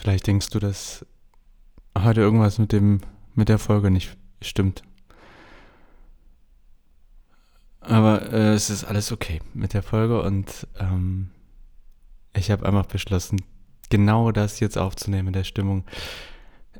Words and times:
Vielleicht 0.00 0.26
denkst 0.26 0.48
du, 0.48 0.60
dass 0.60 1.04
heute 1.98 2.22
irgendwas 2.22 2.58
mit 2.58 2.72
dem 2.72 3.02
mit 3.34 3.50
der 3.50 3.58
Folge 3.58 3.90
nicht 3.90 4.16
stimmt. 4.40 4.82
Aber 7.80 8.32
äh, 8.32 8.54
es 8.54 8.70
ist 8.70 8.84
alles 8.84 9.12
okay 9.12 9.42
mit 9.52 9.74
der 9.74 9.82
Folge 9.82 10.22
und 10.22 10.66
ähm, 10.78 11.28
ich 12.34 12.50
habe 12.50 12.64
einfach 12.64 12.86
beschlossen, 12.86 13.42
genau 13.90 14.32
das 14.32 14.58
jetzt 14.58 14.78
aufzunehmen 14.78 15.28
in 15.28 15.34
der 15.34 15.44
Stimmung, 15.44 15.84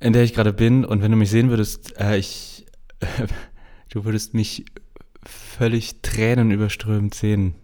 in 0.00 0.14
der 0.14 0.23
ich 0.23 0.32
gerade 0.32 0.55
bin. 0.55 0.87
Und 0.87 1.02
wenn 1.02 1.10
du 1.10 1.18
mich 1.18 1.28
sehen 1.28 1.50
würdest, 1.50 2.00
äh, 2.00 2.16
ich, 2.16 2.64
äh, 3.00 3.27
du 3.91 4.06
würdest 4.06 4.32
mich 4.32 4.64
völlig 5.27 6.00
tränenüberströmt 6.00 7.14
sehen. 7.14 7.55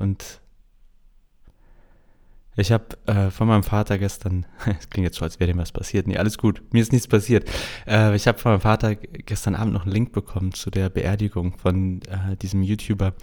Und 0.00 0.40
ich 2.56 2.72
habe 2.72 2.84
äh, 3.06 3.30
von 3.30 3.48
meinem 3.48 3.62
Vater 3.62 3.98
gestern, 3.98 4.46
es 4.78 4.90
klingt 4.90 5.06
jetzt 5.06 5.18
so, 5.18 5.24
als 5.24 5.40
wäre 5.40 5.50
dem 5.50 5.58
was 5.58 5.72
passiert. 5.72 6.06
Nee, 6.06 6.16
alles 6.16 6.38
gut, 6.38 6.62
mir 6.72 6.82
ist 6.82 6.92
nichts 6.92 7.08
passiert. 7.08 7.48
Äh, 7.86 8.14
ich 8.16 8.26
habe 8.26 8.38
von 8.38 8.52
meinem 8.52 8.60
Vater 8.60 8.94
gestern 8.96 9.54
Abend 9.54 9.72
noch 9.72 9.84
einen 9.84 9.92
Link 9.92 10.12
bekommen 10.12 10.52
zu 10.52 10.70
der 10.70 10.88
Beerdigung 10.88 11.56
von 11.56 12.02
äh, 12.02 12.36
diesem 12.36 12.62
YouTuber 12.62 13.14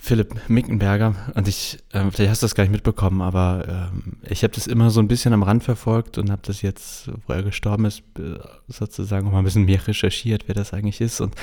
Philipp 0.00 0.48
Mickenberger. 0.48 1.14
Und 1.34 1.48
ich, 1.48 1.78
äh, 1.92 2.10
vielleicht 2.10 2.30
hast 2.30 2.42
du 2.42 2.44
das 2.44 2.54
gar 2.54 2.64
nicht 2.64 2.72
mitbekommen, 2.72 3.22
aber 3.22 3.90
ähm, 3.92 4.18
ich 4.28 4.42
habe 4.42 4.54
das 4.54 4.66
immer 4.66 4.90
so 4.90 5.00
ein 5.00 5.08
bisschen 5.08 5.32
am 5.32 5.42
Rand 5.42 5.64
verfolgt 5.64 6.18
und 6.18 6.30
habe 6.30 6.42
das 6.44 6.60
jetzt, 6.60 7.10
wo 7.26 7.32
er 7.32 7.42
gestorben 7.42 7.86
ist, 7.86 8.02
äh, 8.18 8.38
sozusagen 8.68 9.26
auch 9.26 9.32
mal 9.32 9.38
ein 9.38 9.44
bisschen 9.44 9.64
mehr 9.64 9.86
recherchiert, 9.86 10.44
wer 10.46 10.54
das 10.54 10.74
eigentlich 10.74 11.00
ist. 11.00 11.20
Und 11.20 11.34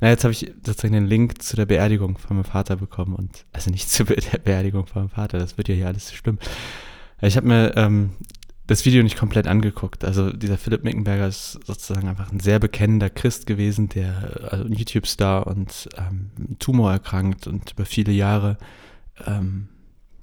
na, 0.00 0.08
jetzt 0.08 0.24
habe 0.24 0.32
ich 0.32 0.52
sozusagen 0.64 0.94
den 0.94 1.06
Link 1.06 1.42
zu 1.42 1.54
der 1.54 1.66
Beerdigung 1.66 2.16
von 2.16 2.36
meinem 2.36 2.44
Vater 2.44 2.76
bekommen. 2.76 3.14
Und 3.14 3.44
also 3.52 3.70
nicht 3.70 3.90
zu 3.90 4.04
der 4.04 4.38
Beerdigung 4.38 4.86
von 4.86 5.02
meinem 5.02 5.10
Vater, 5.10 5.38
das 5.38 5.58
wird 5.58 5.68
ja 5.68 5.74
hier 5.74 5.88
alles 5.88 6.12
stimmen. 6.12 6.38
Ich 7.20 7.36
habe 7.36 7.46
mir 7.46 7.76
ähm, 7.76 8.10
das 8.72 8.86
Video 8.86 9.02
nicht 9.02 9.18
komplett 9.18 9.46
angeguckt. 9.46 10.04
Also 10.04 10.32
dieser 10.32 10.56
Philipp 10.56 10.82
Mickenberger 10.82 11.28
ist 11.28 11.58
sozusagen 11.64 12.08
einfach 12.08 12.32
ein 12.32 12.40
sehr 12.40 12.58
bekennender 12.58 13.10
Christ 13.10 13.46
gewesen, 13.46 13.88
der 13.88 14.48
also 14.50 14.64
ein 14.64 14.72
YouTube-Star 14.72 15.46
und 15.46 15.88
ähm, 15.96 16.30
Tumor 16.58 16.90
erkrankt 16.92 17.46
und 17.46 17.72
über 17.72 17.84
viele 17.84 18.12
Jahre 18.12 18.56
ähm, 19.26 19.68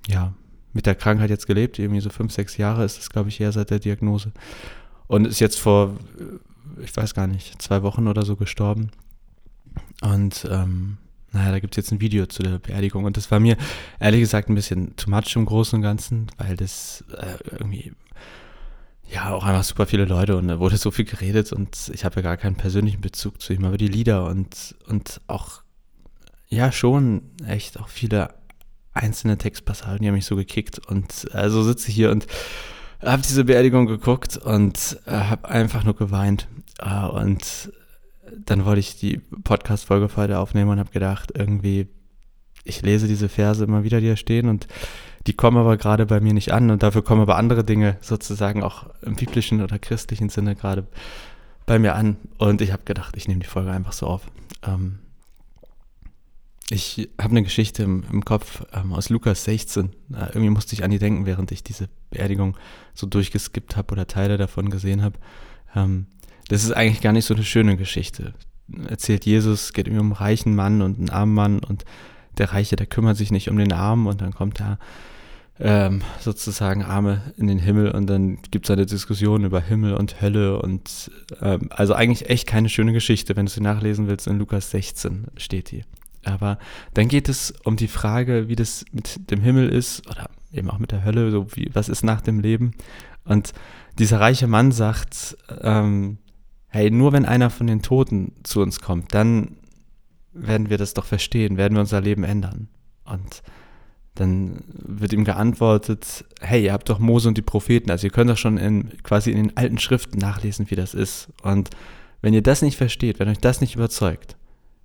ja 0.08 0.34
mit 0.74 0.86
der 0.86 0.96
Krankheit 0.96 1.30
jetzt 1.30 1.48
gelebt. 1.48 1.80
Irgendwie 1.80 2.02
so 2.02 2.10
fünf, 2.10 2.34
sechs 2.34 2.58
Jahre 2.58 2.84
ist 2.84 3.00
es, 3.00 3.10
glaube 3.10 3.30
ich, 3.30 3.40
eher 3.40 3.52
seit 3.52 3.70
der 3.70 3.80
Diagnose. 3.80 4.32
Und 5.08 5.26
ist 5.26 5.40
jetzt 5.40 5.60
vor, 5.60 5.98
äh, 6.20 6.84
ich 6.84 6.96
weiß 6.96 7.14
gar 7.14 7.28
nicht, 7.28 7.62
zwei 7.62 7.84
Wochen 7.84 8.08
oder 8.08 8.24
so 8.24 8.36
gestorben. 8.36 8.90
Und 10.02 10.48
ähm, 10.50 10.98
naja, 11.32 11.52
da 11.52 11.60
gibt 11.60 11.74
es 11.74 11.78
jetzt 11.78 11.92
ein 11.92 12.02
Video 12.02 12.26
zu 12.26 12.44
der 12.44 12.60
Beerdigung. 12.60 13.06
Und 13.06 13.18
das 13.18 13.30
war 13.32 13.40
mir 13.40 13.58
ehrlich 14.00 14.22
gesagt 14.22 14.50
ein 14.50 14.56
bisschen 14.56 14.96
too 14.96 15.10
much 15.10 15.36
im 15.36 15.46
Großen 15.46 15.78
und 15.78 15.84
Ganzen, 15.84 16.28
weil 16.38 16.56
das 16.56 17.04
äh, 17.18 17.52
irgendwie 17.52 17.94
ja, 19.12 19.32
auch 19.32 19.44
einfach 19.44 19.64
super 19.64 19.88
viele 19.88 20.06
Leute 20.06 20.38
und 20.38 20.48
da 20.48 20.60
wurde 20.60 20.78
so 20.78 20.92
viel 20.92 21.06
geredet 21.06 21.52
und 21.52 21.92
ich 21.94 22.06
habe 22.06 22.18
ja 22.18 22.22
gar 22.22 22.38
keinen 22.38 22.56
persönlichen 22.56 23.02
Bezug 23.02 23.42
zu 23.42 23.54
ihm, 23.54 23.66
aber 23.66 23.78
die 23.78 23.88
Lieder 23.88 24.26
und, 24.26 24.76
und 24.88 25.20
auch, 25.28 25.64
ja, 26.48 26.72
schon 26.72 27.24
echt 27.48 27.80
auch 27.80 27.88
viele 27.88 28.36
einzelne 28.94 29.38
Textpassagen, 29.38 30.02
die 30.02 30.08
haben 30.08 30.16
mich 30.16 30.26
so 30.26 30.36
gekickt 30.36 30.80
und 30.88 31.28
also 31.34 31.64
sitze 31.64 31.90
ich 31.90 31.96
hier 31.96 32.12
und 32.12 32.28
habe 33.02 33.22
diese 33.22 33.46
Beerdigung 33.46 33.88
geguckt 33.88 34.38
und 34.38 35.00
äh, 35.06 35.12
habe 35.12 35.50
einfach 35.50 35.84
nur 35.84 35.96
geweint 35.96 36.48
äh, 36.80 37.06
und 37.06 37.72
dann 38.46 38.66
wollte 38.66 38.80
ich 38.80 38.98
die 38.98 39.18
Podcast-Folge 39.18 40.10
heute 40.16 40.40
aufnehmen 40.40 40.72
und 40.72 40.80
habe 40.80 40.92
gedacht, 40.92 41.32
irgendwie, 41.36 41.88
ich 42.64 42.82
lese 42.82 43.08
diese 43.08 43.30
Verse 43.30 43.64
immer 43.64 43.84
wieder, 43.84 44.02
die 44.02 44.10
da 44.10 44.16
stehen 44.16 44.48
und 44.48 44.68
die 45.28 45.34
kommen 45.34 45.58
aber 45.58 45.78
gerade 45.78 46.06
bei 46.06 46.20
mir 46.20 46.34
nicht 46.34 46.52
an 46.52 46.72
und 46.72 46.82
dafür 46.82 47.04
kommen 47.04 47.22
aber 47.22 47.38
andere 47.38 47.64
Dinge 47.64 47.98
sozusagen 48.02 48.64
auch 48.64 48.88
im 49.02 49.16
biblischen 49.16 49.62
oder 49.62 49.78
christlichen 49.78 50.30
Sinne 50.30 50.56
gerade 50.56 50.88
bei 51.66 51.78
mir 51.78 51.96
an. 51.96 52.18
Und 52.38 52.62
ich 52.62 52.72
habe 52.72 52.84
gedacht, 52.84 53.16
ich 53.18 53.28
nehme 53.28 53.42
die 53.42 53.48
Folge 53.48 53.72
einfach 53.72 53.94
so 53.94 54.08
auf. 54.08 54.24
Ähm, 54.66 55.00
ich 56.72 57.10
habe 57.20 57.32
eine 57.32 57.44
Geschichte 57.44 57.84
im, 57.84 58.04
im 58.12 58.24
Kopf 58.24 58.64
ähm, 58.74 58.94
aus 58.94 59.10
Lukas 59.10 59.44
16. 59.44 59.86
Äh, 59.86 60.28
irgendwie 60.30 60.50
musste 60.50 60.74
ich 60.74 60.84
an 60.84 60.92
die 60.92 61.00
denken, 61.00 61.26
während 61.26 61.52
ich 61.52 61.64
diese 61.64 61.90
Beerdigung 62.12 62.58
so 62.94 63.08
durchgeskippt 63.08 63.76
habe 63.76 63.92
oder 63.92 64.08
Teile 64.08 64.38
davon 64.38 64.70
gesehen 64.70 65.02
habe. 65.02 65.20
Ähm, 65.76 66.08
das 66.50 66.64
ist 66.64 66.72
eigentlich 66.74 67.02
gar 67.02 67.14
nicht 67.14 67.26
so 67.26 67.34
eine 67.34 67.44
schöne 67.44 67.78
Geschichte. 67.78 68.34
Erzählt 68.88 69.26
Jesus, 69.26 69.74
geht 69.74 69.88
irgendwie 69.88 70.02
um 70.02 70.08
einen 70.08 70.22
reichen 70.22 70.56
Mann 70.56 70.82
und 70.82 71.00
einen 71.00 71.10
armen 71.10 71.34
Mann 71.34 71.60
und 71.60 71.86
der 72.38 72.54
Reiche, 72.54 72.76
der 72.76 72.86
kümmert 72.86 73.18
sich 73.18 73.32
nicht 73.32 73.50
um 73.50 73.58
den 73.58 73.72
Armen 73.72 74.08
und 74.08 74.22
dann 74.22 74.34
kommt 74.34 74.60
da 74.60 74.78
ähm, 75.60 76.02
sozusagen 76.20 76.84
Arme 76.84 77.34
in 77.38 77.48
den 77.48 77.60
Himmel 77.60 77.92
und 77.92 78.08
dann 78.08 78.42
gibt 78.50 78.66
es 78.66 78.72
eine 78.72 78.86
Diskussion 78.86 79.44
über 79.44 79.60
Himmel 79.60 79.94
und 79.94 80.22
Hölle 80.22 80.62
und 80.62 81.12
ähm, 81.42 81.70
also 81.72 81.94
eigentlich 81.94 82.30
echt 82.30 82.48
keine 82.48 82.70
schöne 82.70 82.94
Geschichte, 82.94 83.36
wenn 83.36 83.46
du 83.46 83.52
sie 83.52 83.62
nachlesen 83.62 84.08
willst, 84.08 84.28
in 84.28 84.40
Lukas 84.40 84.72
16 84.72 85.26
steht 85.38 85.72
die. 85.72 85.84
Aber 86.24 86.60
dann 86.94 87.08
geht 87.08 87.30
es 87.30 87.54
um 87.64 87.76
die 87.76 87.88
Frage, 87.88 88.48
wie 88.48 88.56
das 88.56 88.86
mit 88.92 89.32
dem 89.32 89.42
Himmel 89.42 89.70
ist 89.70 90.08
oder 90.10 90.30
eben 90.52 90.70
auch 90.70 90.80
mit 90.80 90.92
der 90.92 91.04
Hölle, 91.04 91.30
so 91.32 91.48
wie, 91.56 91.70
was 91.74 91.90
ist 91.90 92.04
nach 92.04 92.22
dem 92.22 92.40
Leben. 92.40 92.72
Und 93.26 93.54
dieser 93.98 94.20
reiche 94.20 94.48
Mann 94.48 94.72
sagt, 94.72 95.38
ähm, 95.62 96.18
hey, 96.70 96.92
nur 96.92 97.12
wenn 97.12 97.26
einer 97.26 97.50
von 97.50 97.68
den 97.68 97.82
Toten 97.82 98.34
zu 98.44 98.62
uns 98.62 98.80
kommt, 98.80 99.14
dann 99.14 99.58
werden 100.34 100.70
wir 100.70 100.78
das 100.78 100.94
doch 100.94 101.06
verstehen, 101.06 101.58
werden 101.58 101.74
wir 101.74 101.82
unser 101.82 102.02
Leben 102.02 102.24
ändern. 102.24 102.70
Und 103.06 103.42
dann 104.16 104.64
wird 104.68 105.14
ihm 105.14 105.24
geantwortet, 105.24 106.26
hey, 106.42 106.66
ihr 106.66 106.74
habt 106.74 106.90
doch 106.90 107.00
Mose 107.00 107.28
und 107.28 107.38
die 107.38 107.42
Propheten, 107.42 107.90
also 107.90 108.06
ihr 108.06 108.12
könnt 108.12 108.30
doch 108.30 108.38
schon 108.38 108.58
in, 108.58 108.92
quasi 109.04 109.32
in 109.32 109.38
den 109.38 109.58
alten 109.58 109.80
Schriften 109.80 110.18
nachlesen, 110.20 110.70
wie 110.70 110.76
das 110.76 110.94
ist. 110.94 111.30
Und 111.42 111.70
wenn 112.22 112.34
ihr 112.34 112.44
das 112.44 112.62
nicht 112.62 112.78
versteht, 112.78 113.20
wenn 113.20 113.30
euch 113.30 113.40
das 113.40 113.62
nicht 113.62 113.76
überzeugt, 113.76 114.36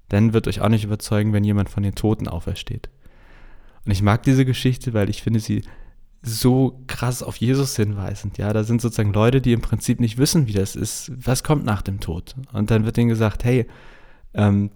dann 0.08 0.32
wird 0.32 0.46
euch 0.48 0.60
auch 0.60 0.68
nicht 0.68 0.84
überzeugen, 0.84 1.32
wenn 1.32 1.44
jemand 1.44 1.68
von 1.68 1.82
den 1.82 1.94
Toten 1.94 2.28
aufersteht. 2.28 2.88
Und 3.84 3.92
ich 3.92 4.02
mag 4.02 4.22
diese 4.22 4.44
Geschichte, 4.44 4.94
weil 4.94 5.10
ich 5.10 5.22
finde 5.22 5.40
sie 5.40 5.62
so 6.24 6.80
krass 6.86 7.22
auf 7.22 7.36
Jesus 7.36 7.76
hinweisend. 7.76 8.38
Ja, 8.38 8.52
da 8.52 8.64
sind 8.64 8.80
sozusagen 8.80 9.12
Leute, 9.12 9.40
die 9.40 9.52
im 9.52 9.60
Prinzip 9.60 10.00
nicht 10.00 10.18
wissen, 10.18 10.46
wie 10.46 10.52
das 10.52 10.74
ist. 10.74 11.12
Was 11.14 11.44
kommt 11.44 11.64
nach 11.64 11.82
dem 11.82 12.00
Tod? 12.00 12.34
Und 12.52 12.70
dann 12.70 12.84
wird 12.84 12.98
ihnen 12.98 13.08
gesagt, 13.08 13.44
hey, 13.44 13.66
ähm, 14.32 14.70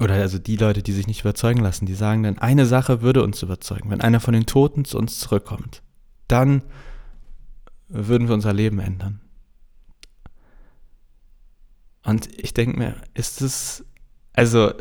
oder 0.00 0.14
also 0.14 0.38
die 0.38 0.56
Leute, 0.56 0.82
die 0.82 0.92
sich 0.92 1.08
nicht 1.08 1.20
überzeugen 1.22 1.60
lassen, 1.60 1.86
die 1.86 1.94
sagen 1.94 2.22
dann, 2.22 2.38
eine 2.38 2.66
Sache 2.66 3.02
würde 3.02 3.22
uns 3.22 3.42
überzeugen. 3.42 3.90
Wenn 3.90 4.00
einer 4.00 4.20
von 4.20 4.32
den 4.32 4.46
Toten 4.46 4.84
zu 4.84 4.96
uns 4.96 5.18
zurückkommt, 5.18 5.82
dann 6.28 6.62
würden 7.88 8.28
wir 8.28 8.34
unser 8.34 8.52
Leben 8.52 8.78
ändern. 8.78 9.20
Und 12.04 12.28
ich 12.38 12.54
denke 12.54 12.78
mir, 12.78 12.96
ist 13.14 13.42
es, 13.42 13.84
also 14.34 14.68
äh, 14.68 14.74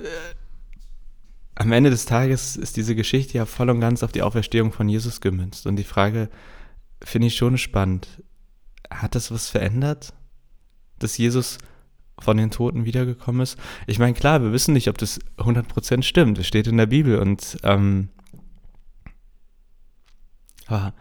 am 1.59 1.72
Ende 1.72 1.90
des 1.90 2.06
Tages 2.06 2.56
ist 2.56 2.78
diese 2.78 2.95
Geschichte 2.95 3.38
ja 3.38 3.45
voll 3.45 3.69
und 3.69 3.79
ganz 3.79 4.03
auf 4.03 4.12
die 4.12 4.22
Auferstehung 4.22 4.72
von 4.72 4.88
Jesus 4.88 5.22
gemünzt. 5.22 5.66
Und 5.66 5.75
die 5.78 5.84
Frage 5.84 6.29
finde 7.03 7.28
ich 7.28 7.35
schon 7.35 7.57
spannend. 7.57 8.22
Hat 8.91 9.16
das 9.16 9.31
was 9.31 9.50
verändert? 9.50 10.13
Dass 11.00 11.18
Jesus 11.18 11.57
von 12.19 12.38
den 12.38 12.51
Toten 12.51 12.85
wiedergekommen 12.85 13.41
ist. 13.41 13.57
Ich 13.88 13.97
meine, 13.97 14.13
klar, 14.13 14.41
wir 14.44 14.51
wissen 14.51 14.73
nicht, 14.73 14.88
ob 14.88 14.97
das 15.00 15.19
100% 15.38 16.03
stimmt. 16.03 16.38
Es 16.38 16.47
steht 16.47 16.68
in 16.68 16.78
der 16.78 16.85
Bibel 16.85 17.19
und 17.19 17.57
ähm, 17.63 18.09
ah, 20.68 20.91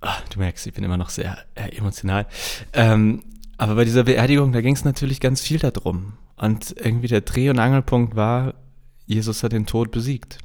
ah, 0.00 0.16
du 0.30 0.40
merkst, 0.40 0.66
ich 0.66 0.74
bin 0.74 0.84
immer 0.84 0.96
noch 0.98 1.10
sehr 1.10 1.38
äh, 1.54 1.74
emotional. 1.76 2.26
Ähm, 2.74 3.24
aber 3.56 3.76
bei 3.76 3.84
dieser 3.84 4.04
Beerdigung, 4.04 4.52
da 4.52 4.60
ging 4.60 4.74
es 4.74 4.84
natürlich 4.84 5.20
ganz 5.20 5.40
viel 5.40 5.58
darum. 5.58 6.14
Und 6.36 6.74
irgendwie 6.78 7.08
der 7.08 7.22
Dreh- 7.22 7.50
und 7.50 7.58
Angelpunkt 7.58 8.14
war, 8.14 8.54
Jesus 9.08 9.42
hat 9.42 9.52
den 9.52 9.64
Tod 9.64 9.90
besiegt. 9.90 10.36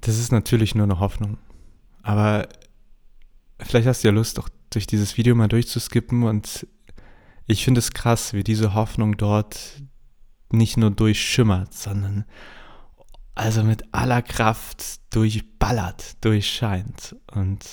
Das 0.00 0.18
ist 0.18 0.32
natürlich 0.32 0.74
nur 0.74 0.84
eine 0.84 1.00
Hoffnung. 1.00 1.36
Aber 2.02 2.48
vielleicht 3.58 3.86
hast 3.86 4.02
du 4.02 4.08
ja 4.08 4.14
Lust, 4.14 4.40
auch 4.40 4.48
durch 4.70 4.86
dieses 4.86 5.18
Video 5.18 5.34
mal 5.34 5.48
durchzuskippen. 5.48 6.22
Und 6.22 6.66
ich 7.46 7.62
finde 7.62 7.80
es 7.80 7.92
krass, 7.92 8.32
wie 8.32 8.42
diese 8.42 8.72
Hoffnung 8.72 9.18
dort 9.18 9.82
nicht 10.50 10.78
nur 10.78 10.90
durchschimmert, 10.90 11.74
sondern 11.74 12.24
also 13.34 13.62
mit 13.62 13.84
aller 13.92 14.22
Kraft 14.22 15.00
durchballert, 15.14 16.22
durchscheint. 16.24 17.16
Und 17.32 17.64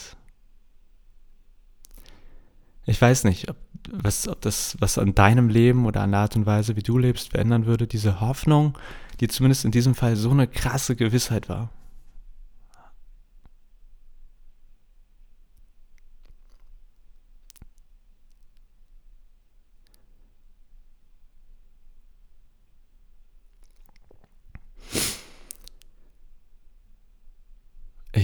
ich 2.85 3.01
weiß 3.01 3.25
nicht, 3.25 3.49
ob, 3.49 3.57
was, 3.91 4.27
ob 4.27 4.41
das 4.41 4.77
was 4.79 4.97
an 4.97 5.13
deinem 5.13 5.49
Leben 5.49 5.85
oder 5.85 6.01
an 6.01 6.11
der 6.11 6.21
Art 6.21 6.35
und 6.35 6.45
Weise, 6.45 6.75
wie 6.75 6.83
du 6.83 6.97
lebst, 6.97 7.29
verändern 7.29 7.65
würde. 7.65 7.87
Diese 7.87 8.21
Hoffnung, 8.21 8.77
die 9.19 9.27
zumindest 9.27 9.65
in 9.65 9.71
diesem 9.71 9.95
Fall 9.95 10.15
so 10.15 10.31
eine 10.31 10.47
krasse 10.47 10.95
Gewissheit 10.95 11.49
war. 11.49 11.69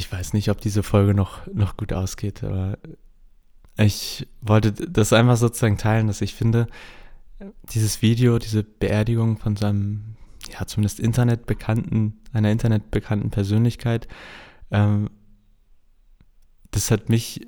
Ich 0.04 0.12
weiß 0.12 0.34
nicht, 0.34 0.50
ob 0.50 0.60
diese 0.60 0.84
Folge 0.84 1.14
noch, 1.14 1.48
noch 1.54 1.78
gut 1.78 1.94
ausgeht, 1.94 2.44
aber 2.44 2.78
ich 3.78 4.28
wollte 4.42 4.74
das 4.74 5.14
einfach 5.14 5.38
sozusagen 5.38 5.78
teilen, 5.78 6.08
dass 6.08 6.22
ich 6.22 6.36
finde, 6.36 6.68
dieses 7.74 8.02
Video, 8.02 8.38
diese 8.38 8.64
Beerdigung 8.64 9.38
von 9.38 9.56
seinem, 9.56 10.16
ja, 10.52 10.68
zumindest 10.68 11.00
internetbekannten, 11.00 12.20
einer 12.34 12.52
internetbekannten 12.52 13.32
Persönlichkeit, 13.32 14.10
ähm, 14.72 15.10
das 16.72 16.92
hat 16.92 17.08
mich 17.08 17.48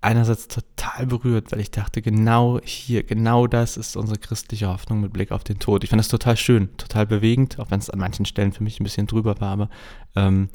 einerseits 0.00 0.46
total 0.46 1.06
berührt, 1.06 1.50
weil 1.50 1.60
ich 1.60 1.72
dachte, 1.72 2.02
genau 2.02 2.60
hier, 2.62 3.02
genau 3.02 3.48
das 3.48 3.76
ist 3.76 3.96
unsere 3.96 4.18
christliche 4.18 4.68
Hoffnung 4.68 5.00
mit 5.00 5.12
Blick 5.12 5.32
auf 5.32 5.42
den 5.42 5.58
Tod. 5.58 5.82
Ich 5.82 5.90
fand 5.90 5.98
das 5.98 6.08
total 6.08 6.36
schön, 6.36 6.76
total 6.76 7.06
bewegend, 7.06 7.58
auch 7.58 7.72
wenn 7.72 7.80
es 7.80 7.90
an 7.90 7.98
manchen 7.98 8.26
Stellen 8.26 8.52
für 8.52 8.62
mich 8.62 8.78
ein 8.78 8.84
bisschen 8.84 9.08
drüber 9.08 9.40
war, 9.40 9.50
aber 9.50 9.70
ähm, 10.14 10.50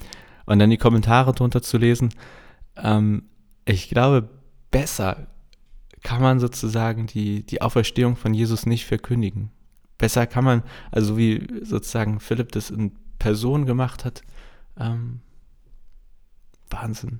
und 0.45 0.59
dann 0.59 0.69
die 0.69 0.77
Kommentare 0.77 1.33
drunter 1.33 1.61
zu 1.61 1.77
lesen, 1.77 2.13
ähm, 2.77 3.23
ich 3.65 3.89
glaube, 3.89 4.29
besser 4.71 5.27
kann 6.03 6.21
man 6.21 6.39
sozusagen 6.39 7.07
die, 7.07 7.45
die 7.45 7.61
Auferstehung 7.61 8.15
von 8.15 8.33
Jesus 8.33 8.65
nicht 8.65 8.85
verkündigen. 8.85 9.51
Besser 9.97 10.25
kann 10.25 10.43
man, 10.43 10.63
also 10.91 11.17
wie 11.17 11.47
sozusagen 11.63 12.19
Philipp 12.19 12.51
das 12.51 12.71
in 12.71 12.93
Person 13.19 13.65
gemacht 13.65 14.03
hat, 14.03 14.23
ähm, 14.79 15.21
Wahnsinn. 16.69 17.19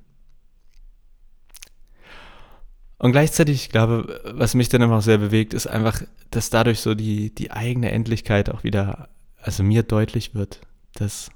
Und 2.97 3.12
gleichzeitig, 3.12 3.63
ich 3.63 3.69
glaube, 3.69 4.21
was 4.33 4.53
mich 4.53 4.69
dann 4.69 4.81
immer 4.81 5.01
sehr 5.01 5.17
bewegt, 5.17 5.53
ist 5.53 5.67
einfach, 5.67 6.03
dass 6.29 6.50
dadurch 6.50 6.79
so 6.79 6.95
die, 6.95 7.33
die 7.33 7.51
eigene 7.51 7.91
Endlichkeit 7.91 8.50
auch 8.50 8.63
wieder, 8.63 9.09
also 9.41 9.63
mir 9.63 9.83
deutlich 9.83 10.35
wird, 10.35 10.62
dass 10.94 11.31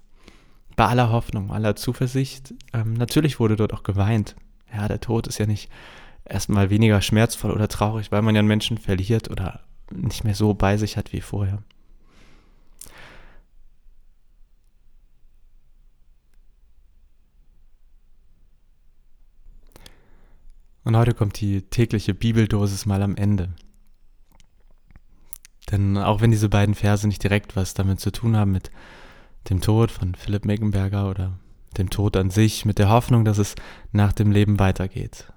bei 0.75 0.85
aller 0.85 1.11
Hoffnung, 1.11 1.51
aller 1.51 1.75
Zuversicht, 1.75 2.53
ähm, 2.73 2.93
natürlich 2.93 3.39
wurde 3.39 3.55
dort 3.55 3.73
auch 3.73 3.83
geweint. 3.83 4.35
Ja, 4.73 4.87
der 4.87 4.99
Tod 4.99 5.27
ist 5.27 5.37
ja 5.37 5.45
nicht 5.45 5.69
erstmal 6.25 6.69
weniger 6.69 7.01
schmerzvoll 7.01 7.51
oder 7.51 7.67
traurig, 7.67 8.11
weil 8.11 8.21
man 8.21 8.35
ja 8.35 8.39
einen 8.39 8.47
Menschen 8.47 8.77
verliert 8.77 9.29
oder 9.29 9.61
nicht 9.91 10.23
mehr 10.23 10.35
so 10.35 10.53
bei 10.53 10.77
sich 10.77 10.97
hat 10.97 11.13
wie 11.13 11.21
vorher. 11.21 11.61
Und 20.83 20.95
heute 20.95 21.15
kommt 21.15 21.39
die 21.41 21.63
tägliche 21.63 22.13
Bibeldosis 22.13 22.85
mal 22.85 23.01
am 23.01 23.15
Ende. 23.15 23.49
Denn 25.71 25.97
auch 25.97 26.21
wenn 26.21 26.29
diese 26.29 26.47
beiden 26.47 26.75
Verse 26.75 27.07
nicht 27.07 27.23
direkt 27.23 27.55
was 27.55 27.73
damit 27.73 27.99
zu 27.99 28.11
tun 28.11 28.37
haben 28.37 28.51
mit 28.51 28.69
dem 29.49 29.61
Tod 29.61 29.91
von 29.91 30.15
Philipp 30.15 30.45
Meckenberger 30.45 31.09
oder 31.09 31.39
dem 31.77 31.89
Tod 31.89 32.15
an 32.17 32.29
sich, 32.29 32.65
mit 32.65 32.79
der 32.79 32.89
Hoffnung, 32.89 33.25
dass 33.25 33.37
es 33.37 33.55
nach 33.91 34.13
dem 34.13 34.31
Leben 34.31 34.59
weitergeht. 34.59 35.31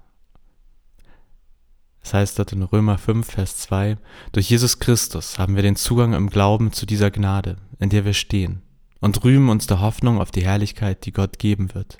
Es 2.01 2.13
heißt 2.13 2.39
dort 2.39 2.53
in 2.53 2.63
Römer 2.63 2.97
5, 2.97 3.29
Vers 3.29 3.57
2, 3.57 3.97
durch 4.31 4.49
Jesus 4.49 4.79
Christus 4.79 5.37
haben 5.37 5.55
wir 5.55 5.63
den 5.63 5.75
Zugang 5.75 6.13
im 6.13 6.29
Glauben 6.29 6.71
zu 6.71 6.85
dieser 6.85 7.11
Gnade, 7.11 7.57
in 7.77 7.89
der 7.89 8.05
wir 8.05 8.13
stehen, 8.13 8.61
und 8.99 9.23
rühmen 9.23 9.49
uns 9.49 9.67
der 9.67 9.81
Hoffnung 9.81 10.19
auf 10.19 10.31
die 10.31 10.43
Herrlichkeit, 10.43 11.05
die 11.05 11.11
Gott 11.11 11.39
geben 11.39 11.73
wird. 11.75 11.97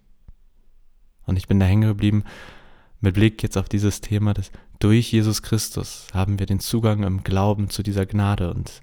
Und 1.26 1.38
ich 1.38 1.48
bin 1.48 1.60
da 1.60 1.66
hängen 1.66 1.88
geblieben, 1.88 2.24
mit 3.02 3.14
Blick 3.14 3.44
jetzt 3.44 3.58
auf 3.58 3.70
dieses 3.70 4.02
Thema, 4.02 4.34
dass 4.34 4.52
durch 4.80 5.12
Jesus 5.12 5.42
Christus 5.42 6.08
haben 6.14 6.40
wir 6.40 6.46
den 6.46 6.60
Zugang 6.60 7.04
im 7.04 7.24
Glauben 7.24 7.70
zu 7.70 7.84
dieser 7.84 8.06
Gnade. 8.06 8.52
Und 8.52 8.82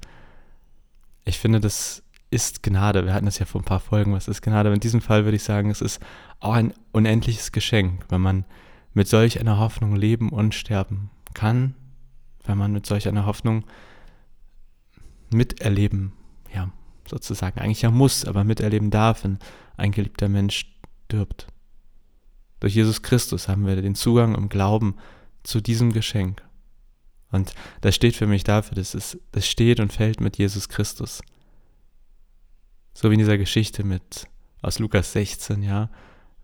ich 1.25 1.38
finde, 1.38 1.61
das 1.61 2.02
ist 2.31 2.62
Gnade. 2.62 3.05
Wir 3.05 3.14
hatten 3.14 3.26
das 3.26 3.38
ja 3.38 3.46
vor 3.46 3.61
ein 3.61 3.64
paar 3.64 3.81
Folgen, 3.81 4.12
was 4.12 4.28
ist 4.28 4.43
Gnade? 4.43 4.69
Aber 4.69 4.75
in 4.75 4.81
diesem 4.81 5.00
Fall 5.00 5.25
würde 5.25 5.37
ich 5.37 5.44
sagen, 5.44 5.70
es 5.70 5.81
ist 5.81 6.00
auch 6.40 6.55
ein 6.55 6.75
unendliches 6.93 7.52
Geschenk, 7.52 8.05
wenn 8.08 8.20
man 8.20 8.44
mit 8.94 9.08
solch 9.08 9.40
einer 9.40 9.58
Hoffnung 9.58 9.94
leben 9.94 10.31
und 10.31 10.55
sterben 10.55 11.11
kann, 11.34 11.75
wenn 12.44 12.58
man 12.58 12.73
mit 12.73 12.87
solch 12.87 13.08
einer 13.08 13.26
Hoffnung 13.26 13.64
miterleben, 15.32 16.12
ja, 16.52 16.70
sozusagen, 17.08 17.61
eigentlich 17.61 17.82
ja 17.82 17.90
muss, 17.90 18.25
aber 18.25 18.44
miterleben 18.44 18.90
darf, 18.90 19.25
wenn 19.25 19.38
ein 19.76 19.93
geliebter 19.93 20.28
Mensch 20.28 20.73
stirbt. 21.05 21.46
Durch 22.61 22.75
Jesus 22.75 23.02
Christus 23.02 23.49
haben 23.49 23.67
wir 23.67 23.76
den 23.76 23.94
Zugang 23.94 24.34
im 24.34 24.49
Glauben 24.49 24.96
zu 25.43 25.61
diesem 25.61 25.93
Geschenk. 25.93 26.43
Und 27.31 27.55
das 27.81 27.94
steht 27.94 28.17
für 28.17 28.26
mich 28.26 28.44
dafür, 28.44 28.76
dass 28.76 28.94
es, 28.94 29.19
das 29.32 29.46
steht 29.46 29.78
und 29.81 29.93
fällt 29.93 30.20
mit 30.20 30.38
Jesus 30.38 30.69
Christus. 30.69 31.23
So 32.97 33.11
wie 33.11 33.15
in 33.15 33.19
dieser 33.19 33.37
Geschichte 33.37 33.85
mit 33.85 34.27
aus 34.63 34.79
Lukas 34.79 35.13
16, 35.13 35.63
ja. 35.63 35.91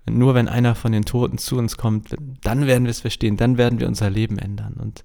Nur 0.04 0.34
wenn 0.34 0.48
einer 0.48 0.74
von 0.74 0.92
den 0.92 1.06
Toten 1.06 1.38
zu 1.38 1.56
uns 1.56 1.78
kommt, 1.78 2.14
dann 2.42 2.66
werden 2.66 2.84
wir 2.84 2.90
es 2.90 3.00
verstehen, 3.00 3.38
dann 3.38 3.56
werden 3.56 3.80
wir 3.80 3.88
unser 3.88 4.10
Leben 4.10 4.36
ändern. 4.38 4.74
Und 4.74 5.02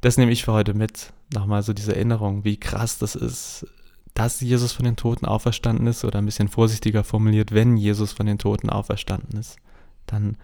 das 0.00 0.16
nehme 0.16 0.32
ich 0.32 0.44
für 0.44 0.54
heute 0.54 0.72
mit. 0.72 1.12
Nochmal 1.34 1.62
so 1.62 1.74
diese 1.74 1.94
Erinnerung, 1.94 2.44
wie 2.44 2.56
krass 2.56 2.96
das 2.96 3.14
ist, 3.14 3.66
dass 4.14 4.40
Jesus 4.40 4.72
von 4.72 4.86
den 4.86 4.96
Toten 4.96 5.26
auferstanden 5.26 5.86
ist, 5.86 6.02
oder 6.06 6.18
ein 6.18 6.24
bisschen 6.24 6.48
vorsichtiger 6.48 7.04
formuliert, 7.04 7.52
wenn 7.52 7.76
Jesus 7.76 8.12
von 8.12 8.24
den 8.24 8.38
Toten 8.38 8.70
auferstanden 8.70 9.38
ist, 9.38 9.56
dann, 10.06 10.38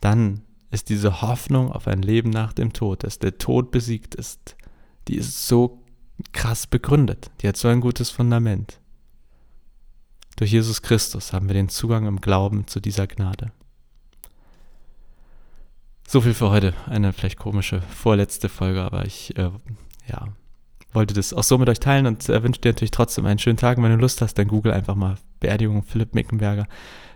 dann 0.00 0.42
ist 0.70 0.90
diese 0.90 1.22
Hoffnung 1.22 1.72
auf 1.72 1.88
ein 1.88 2.02
Leben 2.02 2.28
nach 2.28 2.52
dem 2.52 2.74
Tod, 2.74 3.02
dass 3.02 3.18
der 3.18 3.38
Tod 3.38 3.70
besiegt 3.70 4.14
ist, 4.14 4.56
die 5.08 5.16
ist 5.16 5.48
so 5.48 5.81
krass 6.32 6.66
begründet. 6.66 7.30
Die 7.40 7.48
hat 7.48 7.56
so 7.56 7.68
ein 7.68 7.80
gutes 7.80 8.10
Fundament. 8.10 8.80
Durch 10.36 10.52
Jesus 10.52 10.82
Christus 10.82 11.32
haben 11.32 11.48
wir 11.48 11.54
den 11.54 11.68
Zugang 11.68 12.06
im 12.06 12.20
Glauben 12.20 12.66
zu 12.66 12.80
dieser 12.80 13.06
Gnade. 13.06 13.52
So 16.06 16.20
viel 16.20 16.34
für 16.34 16.50
heute. 16.50 16.74
Eine 16.86 17.12
vielleicht 17.12 17.38
komische 17.38 17.80
vorletzte 17.80 18.48
Folge, 18.48 18.82
aber 18.82 19.06
ich, 19.06 19.36
äh, 19.38 19.50
ja, 20.08 20.28
wollte 20.92 21.14
das 21.14 21.32
auch 21.32 21.42
so 21.42 21.58
mit 21.58 21.68
euch 21.68 21.80
teilen 21.80 22.06
und 22.06 22.28
äh, 22.28 22.42
wünsche 22.42 22.60
dir 22.60 22.72
natürlich 22.72 22.90
trotzdem 22.90 23.24
einen 23.24 23.38
schönen 23.38 23.56
Tag. 23.56 23.78
Und 23.78 23.84
wenn 23.84 23.92
du 23.92 23.98
Lust 23.98 24.20
hast, 24.20 24.34
dann 24.34 24.48
google 24.48 24.72
einfach 24.72 24.94
mal 24.94 25.16
Beerdigung 25.40 25.82
Philipp 25.82 26.14
Mickenberger. 26.14 26.66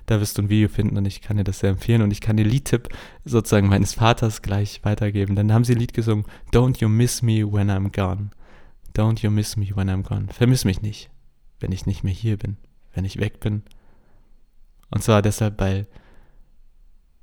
Da 0.06 0.20
wirst 0.20 0.38
du 0.38 0.42
ein 0.42 0.48
Video 0.48 0.68
finden 0.68 0.96
und 0.96 1.04
ich 1.04 1.20
kann 1.20 1.36
dir 1.36 1.44
das 1.44 1.58
sehr 1.58 1.70
empfehlen. 1.70 2.02
Und 2.02 2.10
ich 2.10 2.20
kann 2.20 2.36
den 2.36 2.48
Liedtipp 2.48 2.88
sozusagen 3.24 3.68
meines 3.68 3.94
Vaters 3.94 4.40
gleich 4.40 4.80
weitergeben. 4.84 5.34
Dann 5.34 5.52
haben 5.52 5.64
sie 5.64 5.72
ein 5.72 5.80
Lied 5.80 5.94
gesungen, 5.94 6.26
Don't 6.52 6.80
you 6.80 6.88
miss 6.88 7.22
me 7.22 7.44
when 7.44 7.70
I'm 7.70 7.94
gone. 7.94 8.30
Don't 8.96 9.22
you 9.22 9.30
miss 9.30 9.58
me 9.58 9.70
when 9.74 9.90
I'm 9.90 10.02
gone. 10.02 10.28
Vermiss 10.32 10.64
mich 10.64 10.80
nicht, 10.80 11.10
wenn 11.60 11.70
ich 11.70 11.84
nicht 11.84 12.02
mehr 12.02 12.14
hier 12.14 12.38
bin, 12.38 12.56
wenn 12.94 13.04
ich 13.04 13.20
weg 13.20 13.40
bin. 13.40 13.62
Und 14.90 15.02
zwar 15.02 15.20
deshalb, 15.20 15.60
weil 15.60 15.86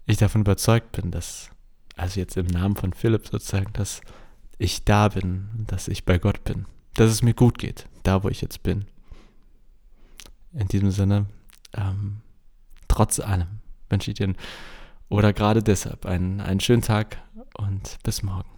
ich 0.06 0.18
davon 0.18 0.42
überzeugt 0.42 0.92
bin, 0.92 1.10
dass, 1.10 1.50
also 1.96 2.20
jetzt 2.20 2.38
im 2.38 2.46
Namen 2.46 2.76
von 2.76 2.94
Philipp 2.94 3.28
sozusagen, 3.28 3.74
dass 3.74 4.02
ich 4.60 4.84
da 4.86 5.08
bin, 5.08 5.66
dass 5.66 5.88
ich 5.88 6.06
bei 6.06 6.20
Gott 6.20 6.44
bin, 6.44 6.66
dass 6.94 7.10
es 7.10 7.24
mir 7.24 7.34
gut 7.34 7.58
geht, 7.58 7.88
da 8.04 8.24
wo 8.24 8.30
ich 8.30 8.42
jetzt 8.42 8.62
bin. 8.62 8.86
In 10.54 10.68
diesem 10.68 10.92
Sinne, 10.92 11.26
ähm, 11.74 12.22
trotz 12.88 13.20
allem 13.20 13.48
wünsche 13.90 14.12
ich 14.12 14.18
dir 14.18 14.36
oder 15.10 15.34
gerade 15.34 15.64
deshalb 15.64 16.06
einen, 16.06 16.40
einen 16.40 16.60
schönen 16.60 16.84
Tag 16.84 17.18
und 17.58 17.98
bis 18.04 18.22
morgen. 18.22 18.53